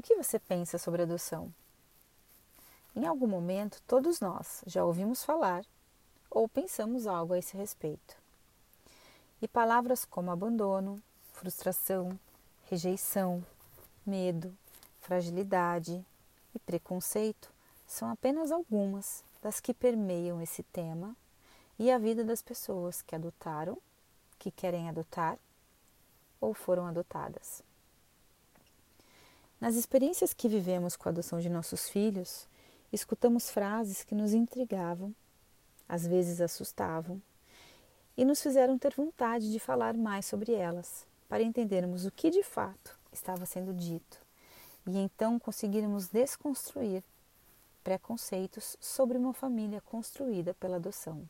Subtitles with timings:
[0.00, 1.52] O que você pensa sobre adoção?
[2.96, 5.62] Em algum momento, todos nós já ouvimos falar
[6.30, 8.16] ou pensamos algo a esse respeito.
[9.42, 11.02] E palavras como abandono,
[11.34, 12.18] frustração,
[12.70, 13.44] rejeição,
[14.06, 14.56] medo,
[15.00, 16.02] fragilidade
[16.54, 17.52] e preconceito
[17.86, 21.14] são apenas algumas das que permeiam esse tema
[21.78, 23.76] e a vida das pessoas que adotaram,
[24.38, 25.38] que querem adotar
[26.40, 27.62] ou foram adotadas.
[29.60, 32.48] Nas experiências que vivemos com a adoção de nossos filhos,
[32.90, 35.14] escutamos frases que nos intrigavam,
[35.86, 37.20] às vezes assustavam,
[38.16, 42.42] e nos fizeram ter vontade de falar mais sobre elas, para entendermos o que de
[42.42, 44.18] fato estava sendo dito
[44.86, 47.04] e então conseguirmos desconstruir
[47.84, 51.28] preconceitos sobre uma família construída pela adoção.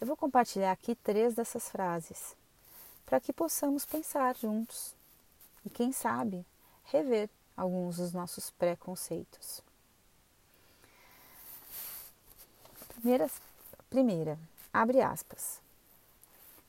[0.00, 2.36] Eu vou compartilhar aqui três dessas frases
[3.04, 4.94] para que possamos pensar juntos
[5.64, 6.44] e, quem sabe,
[6.84, 9.62] rever alguns dos nossos preconceitos.
[12.88, 13.30] Primeira,
[13.90, 14.38] primeira,
[14.72, 15.60] abre aspas.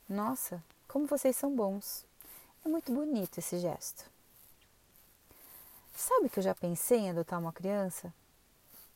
[0.07, 2.05] Nossa, como vocês são bons.
[2.65, 4.09] É muito bonito esse gesto.
[5.95, 8.13] Sabe que eu já pensei em adotar uma criança?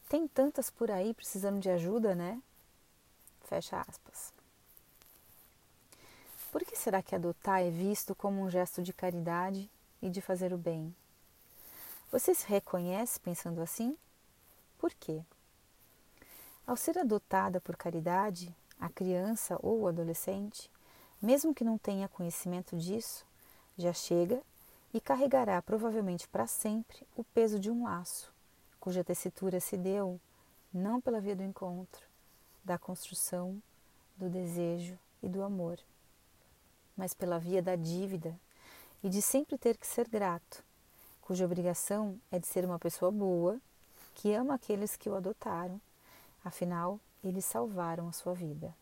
[0.09, 2.41] Tem tantas por aí precisando de ajuda, né?
[3.45, 4.33] Fecha aspas.
[6.51, 9.69] Por que será que adotar é visto como um gesto de caridade
[10.03, 10.93] e de fazer o bem?
[12.11, 13.97] Você se reconhece pensando assim?
[14.77, 15.23] Por quê?
[16.67, 20.69] Ao ser adotada por caridade, a criança ou o adolescente,
[21.21, 23.25] mesmo que não tenha conhecimento disso,
[23.77, 24.43] já chega
[24.93, 28.31] e carregará provavelmente para sempre o peso de um laço,
[28.79, 30.19] cuja tessitura se deu
[30.73, 32.05] não pela via do encontro,
[32.61, 33.61] da construção,
[34.17, 35.79] do desejo e do amor
[36.95, 38.39] mas pela via da dívida
[39.03, 40.63] e de sempre ter que ser grato,
[41.21, 43.59] cuja obrigação é de ser uma pessoa boa,
[44.15, 45.79] que ama aqueles que o adotaram,
[46.43, 48.73] afinal, eles salvaram a sua vida.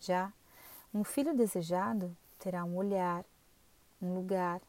[0.00, 0.32] Já
[0.92, 3.24] um filho desejado terá um olhar,
[4.00, 4.60] um lugar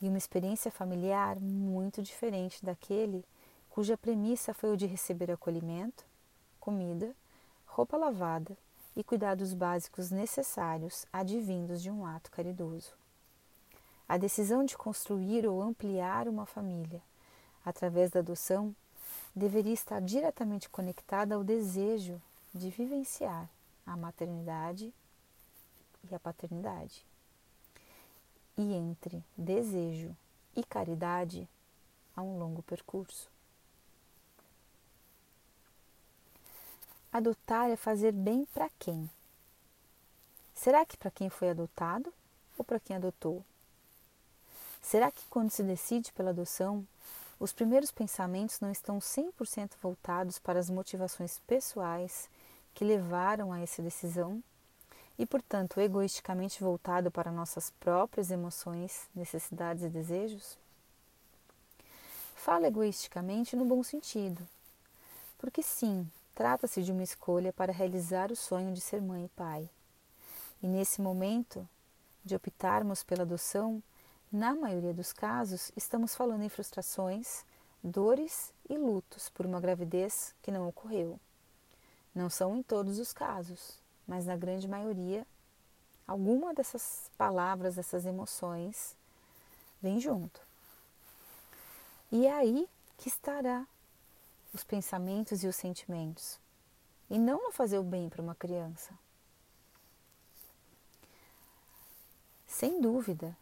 [0.00, 3.24] e uma experiência familiar muito diferente daquele
[3.70, 6.04] cuja premissa foi o de receber acolhimento,
[6.58, 7.14] comida,
[7.66, 8.56] roupa lavada
[8.96, 12.99] e cuidados básicos necessários advindos de um ato caridoso.
[14.10, 17.00] A decisão de construir ou ampliar uma família
[17.64, 18.74] através da adoção
[19.36, 22.20] deveria estar diretamente conectada ao desejo
[22.52, 23.48] de vivenciar
[23.86, 24.92] a maternidade
[26.10, 27.06] e a paternidade.
[28.58, 30.12] E entre desejo
[30.56, 31.48] e caridade
[32.16, 33.30] há um longo percurso.
[37.12, 39.08] Adotar é fazer bem para quem?
[40.52, 42.12] Será que para quem foi adotado
[42.58, 43.44] ou para quem adotou?
[44.80, 46.86] Será que quando se decide pela adoção,
[47.38, 52.28] os primeiros pensamentos não estão 100% voltados para as motivações pessoais
[52.74, 54.42] que levaram a essa decisão
[55.18, 60.56] e, portanto, egoisticamente voltado para nossas próprias emoções, necessidades e desejos?
[62.34, 64.46] Falo egoisticamente no bom sentido,
[65.38, 66.08] porque sim,
[66.40, 69.68] Trata-se de uma escolha para realizar o sonho de ser mãe e pai.
[70.62, 71.68] E nesse momento
[72.24, 73.82] de optarmos pela adoção,
[74.32, 77.44] na maioria dos casos, estamos falando em frustrações,
[77.82, 81.18] dores e lutos por uma gravidez que não ocorreu.
[82.14, 85.26] Não são em todos os casos, mas na grande maioria,
[86.06, 88.96] alguma dessas palavras, dessas emoções,
[89.82, 90.40] vem junto.
[92.12, 92.68] E é aí
[92.98, 93.66] que estará
[94.52, 96.38] os pensamentos e os sentimentos,
[97.08, 98.92] e não no fazer o bem para uma criança.
[102.46, 103.36] Sem dúvida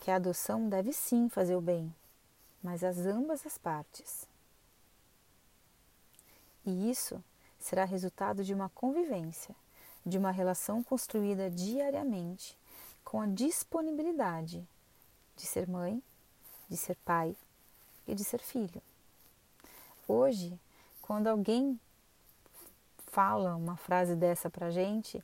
[0.00, 1.94] que a adoção deve sim fazer o bem,
[2.62, 4.26] mas as ambas as partes.
[6.64, 7.22] E isso
[7.58, 9.54] será resultado de uma convivência,
[10.04, 12.58] de uma relação construída diariamente
[13.04, 14.66] com a disponibilidade
[15.36, 16.02] de ser mãe,
[16.68, 17.36] de ser pai
[18.06, 18.80] e de ser filho.
[20.08, 20.58] Hoje,
[21.02, 21.78] quando alguém
[23.06, 25.22] fala uma frase dessa pra gente,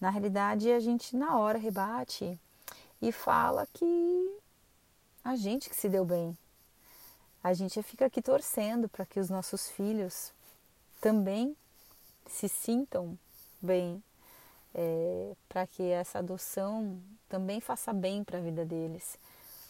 [0.00, 2.38] na realidade a gente na hora rebate
[3.00, 4.40] e fala que
[5.24, 6.36] a gente que se deu bem.
[7.42, 10.32] A gente fica aqui torcendo para que os nossos filhos
[11.00, 11.56] também
[12.26, 13.18] se sintam
[13.60, 14.02] bem,
[14.74, 19.18] é, para que essa adoção também faça bem para a vida deles.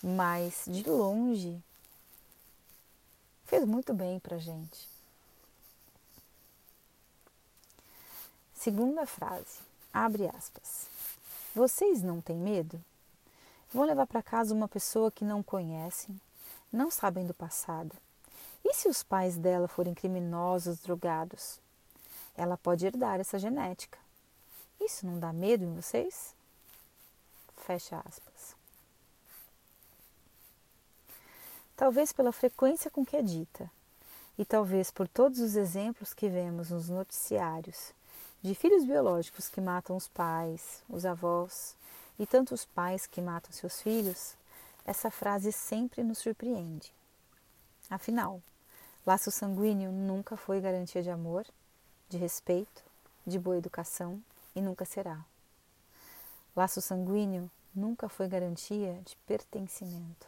[0.03, 1.61] Mas de longe
[3.45, 4.89] fez muito bem para gente.
[8.55, 9.61] Segunda frase,
[9.93, 10.87] abre aspas.
[11.55, 12.83] Vocês não têm medo?
[13.73, 16.19] Vão levar para casa uma pessoa que não conhecem,
[16.73, 17.95] não sabem do passado.
[18.65, 21.61] E se os pais dela forem criminosos, drogados?
[22.37, 23.99] Ela pode herdar essa genética.
[24.81, 26.35] Isso não dá medo em vocês?
[27.57, 28.57] Fecha aspas.
[31.77, 33.71] Talvez pela frequência com que é dita,
[34.39, 37.93] e talvez por todos os exemplos que vemos nos noticiários
[38.43, 41.77] de filhos biológicos que matam os pais, os avós
[42.19, 44.37] e tantos pais que matam seus filhos,
[44.85, 46.93] essa frase sempre nos surpreende.
[47.91, 48.43] Afinal,
[49.07, 51.47] laço sanguíneo nunca foi garantia de amor,
[52.09, 52.83] de respeito,
[53.27, 54.23] de boa educação
[54.55, 55.25] e nunca será.
[56.57, 60.27] Laço sanguíneo nunca foi garantia de pertencimento.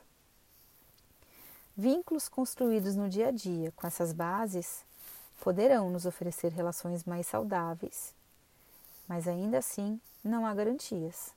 [1.76, 4.84] Vínculos construídos no dia a dia com essas bases
[5.40, 8.14] poderão nos oferecer relações mais saudáveis,
[9.08, 11.32] mas ainda assim não há garantias.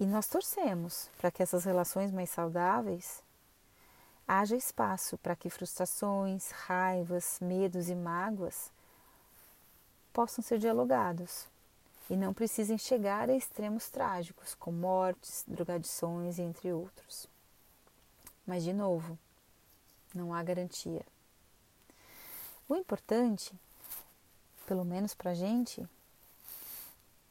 [0.00, 3.20] E nós torcemos para que essas relações mais saudáveis
[4.28, 8.70] haja espaço para que frustrações, raivas, medos e mágoas
[10.12, 11.46] possam ser dialogados
[12.08, 17.26] e não precisem chegar a extremos trágicos, como mortes, drogadições, entre outros.
[18.46, 19.18] Mas, de novo,
[20.14, 21.04] não há garantia.
[22.68, 23.52] O importante,
[24.66, 25.86] pelo menos para a gente,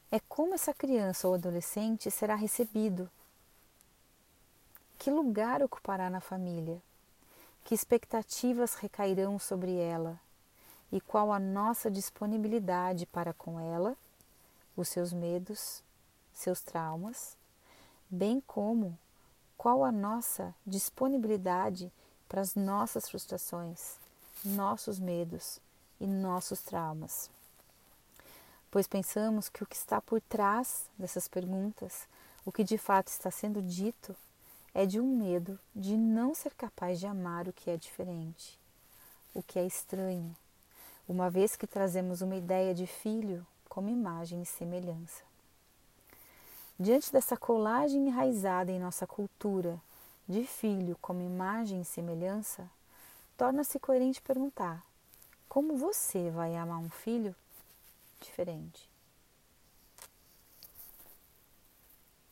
[0.09, 3.09] é como essa criança ou adolescente será recebido.
[4.97, 6.81] Que lugar ocupará na família?
[7.65, 10.19] Que expectativas recairão sobre ela?
[10.91, 13.97] E qual a nossa disponibilidade para com ela,
[14.77, 15.83] os seus medos,
[16.33, 17.35] seus traumas,
[18.09, 18.97] bem como
[19.57, 21.91] qual a nossa disponibilidade
[22.29, 23.97] para as nossas frustrações,
[24.45, 25.59] nossos medos
[25.99, 27.29] e nossos traumas
[28.77, 32.07] pois pensamos que o que está por trás dessas perguntas,
[32.45, 34.15] o que de fato está sendo dito,
[34.71, 38.59] é de um medo de não ser capaz de amar o que é diferente,
[39.33, 40.37] o que é estranho,
[41.09, 45.23] uma vez que trazemos uma ideia de filho como imagem e semelhança.
[46.79, 49.81] Diante dessa colagem enraizada em nossa cultura
[50.29, 52.69] de filho como imagem e semelhança,
[53.35, 54.85] torna-se coerente perguntar:
[55.49, 57.35] como você vai amar um filho
[58.19, 58.89] diferente.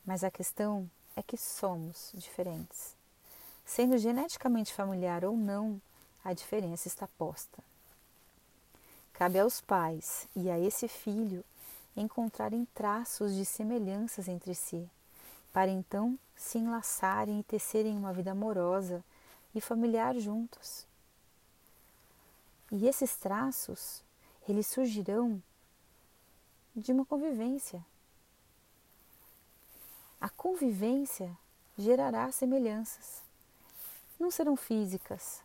[0.05, 2.95] Mas a questão é que somos diferentes.
[3.65, 5.81] Sendo geneticamente familiar ou não,
[6.23, 7.63] a diferença está posta.
[9.13, 11.43] Cabe aos pais e a esse filho
[11.95, 14.87] encontrarem traços de semelhanças entre si,
[15.53, 19.03] para então se enlaçarem e tecerem uma vida amorosa
[19.53, 20.85] e familiar juntos.
[22.71, 24.03] E esses traços,
[24.47, 25.41] eles surgirão
[26.75, 27.85] de uma convivência.
[30.19, 31.37] A convivência
[31.77, 33.21] gerará semelhanças.
[34.19, 35.41] Não serão físicas,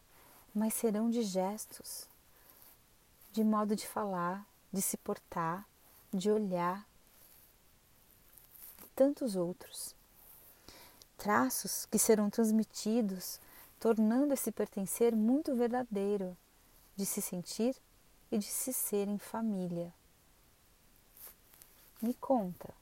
[0.55, 2.09] mas serão de gestos,
[3.33, 5.67] de modo de falar, de se portar,
[6.13, 6.87] de olhar
[8.83, 9.95] e tantos outros.
[11.17, 13.41] Traços que serão transmitidos,
[13.79, 16.37] tornando esse pertencer muito verdadeiro,
[16.97, 17.77] de se sentir
[18.31, 19.93] e de se ser em família.
[22.03, 22.73] Me conta,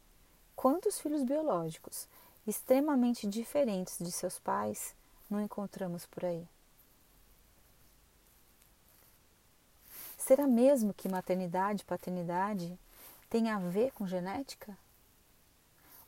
[0.55, 2.07] quantos filhos biológicos
[2.47, 4.95] extremamente diferentes de seus pais
[5.29, 6.47] não encontramos por aí?
[10.17, 12.79] Será mesmo que maternidade e paternidade
[13.29, 14.79] tem a ver com genética?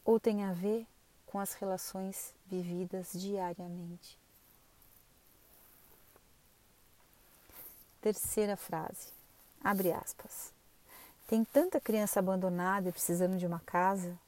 [0.05, 0.87] Ou tem a ver
[1.27, 4.17] com as relações vividas diariamente?
[8.01, 9.09] Terceira frase,
[9.63, 10.60] abre aspas.
[11.31, 14.19] Tem tanta criança abandonada e precisando de uma casa,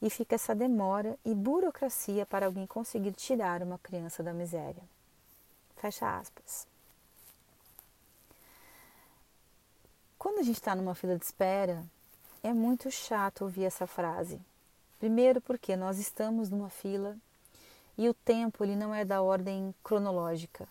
[0.00, 4.82] e fica essa demora e burocracia para alguém conseguir tirar uma criança da miséria.
[5.76, 6.66] Fecha aspas.
[10.18, 11.84] Quando a gente está numa fila de espera,
[12.42, 14.40] é muito chato ouvir essa frase.
[14.98, 17.14] Primeiro, porque nós estamos numa fila
[17.98, 20.66] e o tempo ele não é da ordem cronológica.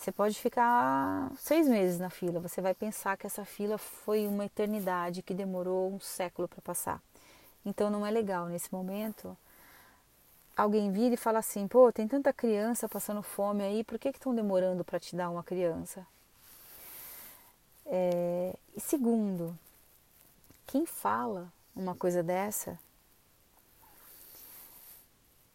[0.00, 4.46] Você pode ficar seis meses na fila, você vai pensar que essa fila foi uma
[4.46, 7.02] eternidade que demorou um século para passar.
[7.66, 9.36] Então não é legal nesse momento
[10.56, 14.34] alguém vir e falar assim: pô, tem tanta criança passando fome aí, por que estão
[14.34, 16.06] demorando para te dar uma criança?
[17.84, 19.54] É, e segundo,
[20.66, 22.78] quem fala uma coisa dessa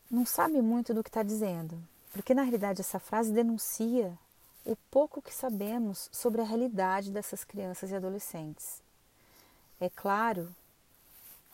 [0.08, 1.82] não sabe muito do que está dizendo,
[2.14, 4.16] porque na realidade essa frase denuncia
[4.66, 8.82] o pouco que sabemos sobre a realidade dessas crianças e adolescentes.
[9.80, 10.54] É claro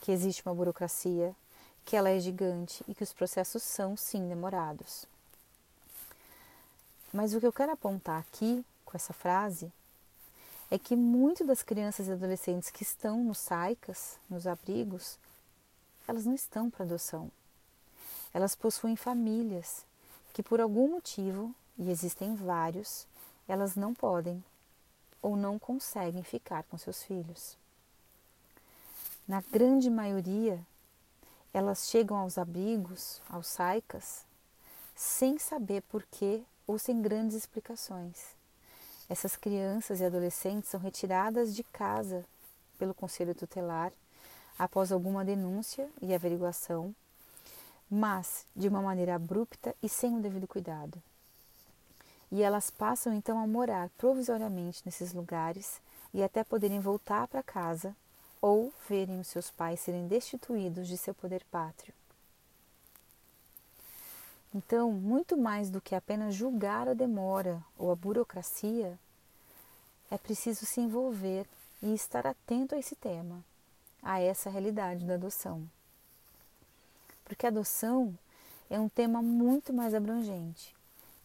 [0.01, 1.35] que existe uma burocracia,
[1.85, 5.05] que ela é gigante e que os processos são sim demorados.
[7.13, 9.71] Mas o que eu quero apontar aqui com essa frase
[10.69, 15.19] é que muitas das crianças e adolescentes que estão nos SAICAS, nos abrigos,
[16.07, 17.29] elas não estão para adoção.
[18.33, 19.83] Elas possuem famílias
[20.33, 23.07] que por algum motivo, e existem vários,
[23.47, 24.41] elas não podem
[25.19, 27.57] ou não conseguem ficar com seus filhos.
[29.27, 30.59] Na grande maioria,
[31.51, 34.23] elas chegam aos abrigos, aos saicas,
[34.95, 38.35] sem saber porquê ou sem grandes explicações.
[39.09, 42.23] Essas crianças e adolescentes são retiradas de casa
[42.77, 43.91] pelo conselho tutelar
[44.57, 46.93] após alguma denúncia e averiguação,
[47.89, 51.01] mas de uma maneira abrupta e sem o devido cuidado.
[52.31, 55.81] E elas passam então a morar provisoriamente nesses lugares
[56.13, 57.95] e até poderem voltar para casa
[58.41, 61.93] ou verem os seus pais serem destituídos de seu poder pátrio.
[64.53, 68.99] Então, muito mais do que apenas julgar a demora ou a burocracia,
[70.09, 71.47] é preciso se envolver
[71.81, 73.41] e estar atento a esse tema,
[74.03, 75.65] a essa realidade da adoção.
[77.23, 78.13] Porque a adoção
[78.69, 80.75] é um tema muito mais abrangente,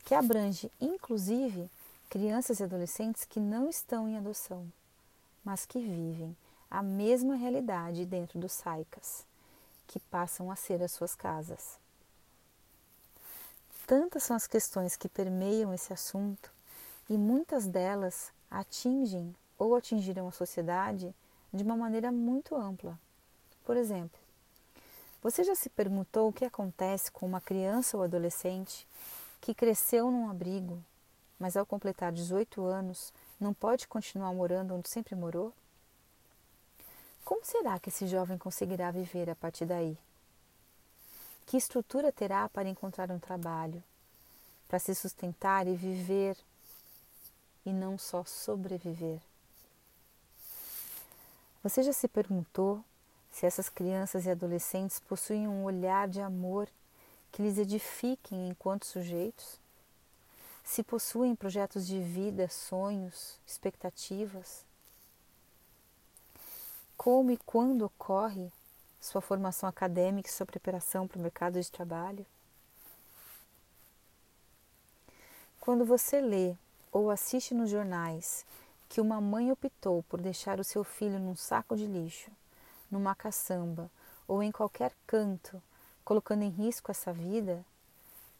[0.06, 1.68] que abrange inclusive
[2.08, 4.64] crianças e adolescentes que não estão em adoção,
[5.44, 6.34] mas que vivem
[6.70, 9.26] a mesma realidade dentro dos saicas,
[9.88, 11.76] que passam a ser as suas casas.
[13.84, 16.52] Tantas são as questões que permeiam esse assunto
[17.10, 21.12] e muitas delas atingem ou atingirão a sociedade
[21.52, 22.96] de uma maneira muito ampla.
[23.64, 24.20] Por exemplo,
[25.20, 28.86] você já se perguntou o que acontece com uma criança ou adolescente
[29.40, 30.82] que cresceu num abrigo,
[31.38, 35.52] mas ao completar 18 anos não pode continuar morando onde sempre morou?
[37.24, 39.98] Como será que esse jovem conseguirá viver a partir daí?
[41.44, 43.82] Que estrutura terá para encontrar um trabalho,
[44.68, 46.36] para se sustentar e viver
[47.64, 49.20] e não só sobreviver?
[51.62, 52.82] Você já se perguntou
[53.30, 56.68] se essas crianças e adolescentes possuem um olhar de amor
[57.36, 59.60] que lhes edifiquem enquanto sujeitos?
[60.64, 64.64] Se possuem projetos de vida, sonhos, expectativas?
[66.96, 68.50] Como e quando ocorre
[68.98, 72.24] sua formação acadêmica e sua preparação para o mercado de trabalho?
[75.60, 76.56] Quando você lê
[76.90, 78.46] ou assiste nos jornais
[78.88, 82.30] que uma mãe optou por deixar o seu filho num saco de lixo,
[82.90, 83.90] numa caçamba
[84.26, 85.62] ou em qualquer canto,
[86.06, 87.66] colocando em risco essa vida,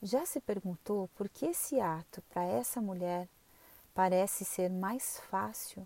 [0.01, 3.29] já se perguntou por que esse ato para essa mulher
[3.93, 5.85] parece ser mais fácil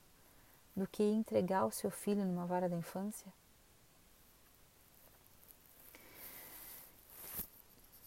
[0.77, 3.33] do que entregar o seu filho numa vara da infância?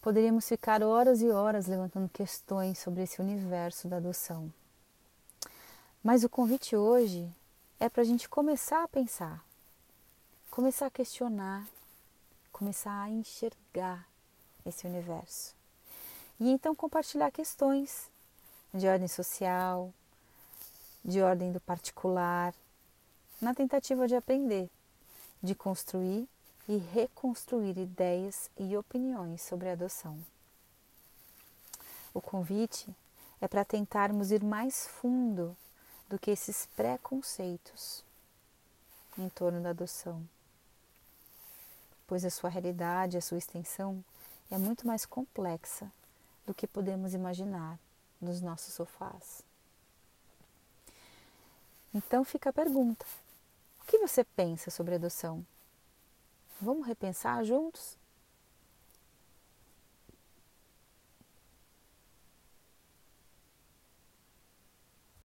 [0.00, 4.52] Poderíamos ficar horas e horas levantando questões sobre esse universo da adoção.
[6.00, 7.28] Mas o convite hoje
[7.80, 9.44] é para a gente começar a pensar,
[10.48, 11.66] começar a questionar,
[12.54, 14.08] começar a enxergar
[14.64, 15.56] esse universo.
[16.38, 18.08] E então compartilhar questões
[18.72, 19.92] de ordem social,
[21.04, 22.54] de ordem do particular,
[23.40, 24.70] na tentativa de aprender,
[25.42, 26.28] de construir
[26.68, 30.16] e reconstruir ideias e opiniões sobre a adoção.
[32.14, 32.88] O convite
[33.40, 35.56] é para tentarmos ir mais fundo
[36.08, 38.04] do que esses preconceitos
[39.18, 40.24] em torno da adoção,
[42.06, 44.04] pois a sua realidade, a sua extensão
[44.50, 45.90] é muito mais complexa
[46.46, 47.78] do que podemos imaginar
[48.20, 49.42] nos nossos sofás.
[51.92, 53.06] Então fica a pergunta:
[53.80, 55.44] o que você pensa sobre adoção?
[56.60, 57.96] Vamos repensar juntos?